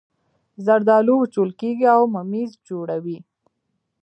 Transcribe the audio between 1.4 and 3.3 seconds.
کیږي او ممیز جوړوي